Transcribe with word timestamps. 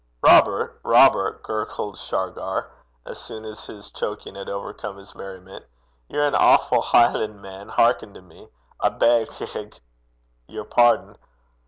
'Robert! 0.23 0.81
Robert!' 0.83 1.43
gurgled 1.43 1.95
Shargar, 1.95 2.71
as 3.05 3.19
soon 3.19 3.45
as 3.45 3.67
his 3.67 3.91
choking 3.91 4.33
had 4.33 4.49
overcome 4.49 4.97
his 4.97 5.13
merriment, 5.13 5.63
'ye're 6.09 6.25
an 6.25 6.33
awfu' 6.33 6.81
Hielan'man. 6.81 7.69
Hearken 7.69 8.11
to 8.15 8.21
me. 8.23 8.49
I 8.79 8.89
beg 8.89 9.31
g 9.31 9.45
g 9.45 9.69
yer 10.47 10.63
pardon. 10.63 11.19